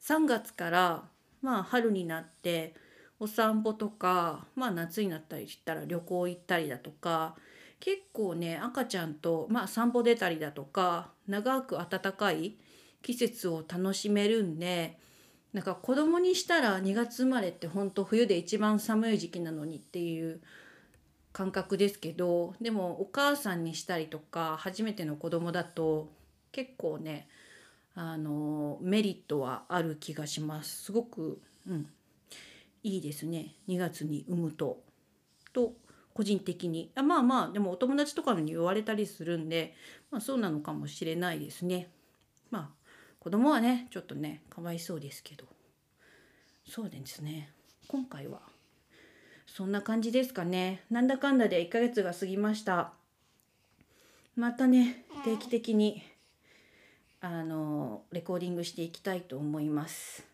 [0.03, 1.05] 3月から
[1.43, 2.75] まあ春になって
[3.21, 7.37] お散歩とかまあ夏になったりしたら旅行行ったりだとか
[7.79, 12.57] 結構ね赤ちゃんとまあ散歩出たりだとか長く暖かい
[13.03, 14.99] 季節を楽しめるんで
[15.53, 20.41] なんか子供にしたら2月生まれってほんと冬で一番寒い時期なのにっていう
[21.33, 26.11] 感覚ですけどでもお母さんにしたりとか初めての子供だと
[26.53, 27.29] 結構ね
[27.95, 30.85] あのメリットはある気がします。
[30.85, 31.87] すごく、うん、
[32.83, 33.55] いいですね。
[33.69, 34.83] 2月に産むと。
[35.53, 35.75] と
[36.15, 36.91] 個人的に。
[36.95, 39.75] あまあまあでもお友達とかに言われたりするんで、
[40.11, 41.91] まあ、そうなのかもしれないですね。
[42.51, 42.89] まあ
[43.21, 45.45] 子供はねちょっとねかわいそうですけど。
[46.67, 47.53] そうですね。
[47.89, 48.41] 今回は
[49.55, 52.95] そんな感じですかねなんだかんだで1ヶ月が過ぎました
[54.35, 56.03] またね定期的に
[57.21, 60.25] あのレコーディングしていきたいと思います。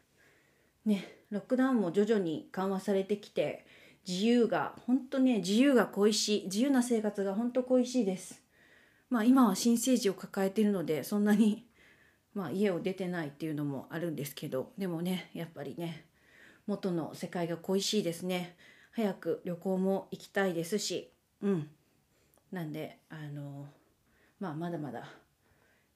[0.86, 3.66] ねロックダウンも徐々に緩和されてきて
[4.06, 8.40] 自由が本当ね自由が恋しい自由な生活が本当恋しいです。
[9.10, 11.66] まあ今は新生児を抱えているのでそんなに
[12.34, 16.04] まあ家を出てないっていうのもあるんですけどでもねやっぱりね
[16.68, 18.54] 元の世界が恋しいですね
[18.92, 21.10] 早く旅行も行きたいですし
[21.42, 21.68] うん。
[22.52, 23.66] なんであの
[24.40, 25.04] まあまだまだ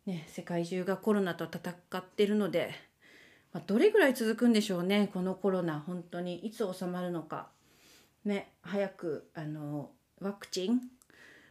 [0.07, 2.75] ね世界中がコロナと戦ってるので、
[3.53, 6.37] まあ、どれぐらい続くんでしょうねこのコロナ本当に。
[6.37, 7.49] いつ収まるのか。
[8.25, 9.91] ね早くあの
[10.21, 10.81] ワクチン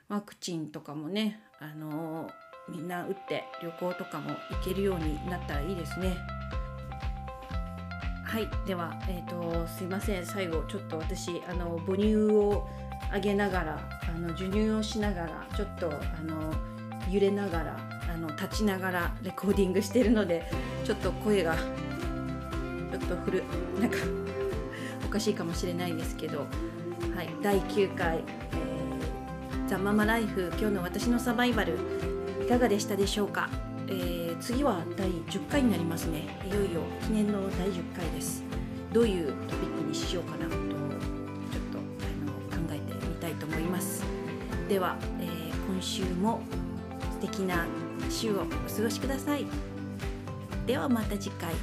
[0.08, 2.30] ワクチンとかもねあの
[2.70, 6.16] みんな打って旅行とかも行けるようになったらいいですね。
[8.32, 10.26] はいでは、えーと、すいません。
[10.26, 12.66] 最後ちょっと私あの母乳を
[13.12, 16.54] あげながらあの授乳をしながらちょっとあの
[17.12, 17.78] 揺れながら
[18.10, 20.50] あの立ちながらレコーディングしてるので
[20.86, 23.44] ちょっと声がちょっとフル
[23.82, 23.98] なんか
[25.06, 26.48] おかしいかもしれないですけど、
[27.14, 31.78] はい、第9回、えー、ザ・ママライフ今日の私のサバイバル
[32.42, 33.50] いかがでしたでしょうか、
[33.92, 36.24] えー、次は第10回になりますね。
[36.50, 38.42] いよいよ記念の第10回です。
[38.94, 40.62] どういうトピックにしようかなとちょっ
[41.72, 44.04] とあの考えてみたいと思います。
[44.70, 46.42] では、えー、今週も
[47.12, 47.66] 素敵な
[48.10, 49.46] 週をお過ごしください。
[50.66, 51.54] ではまた次回。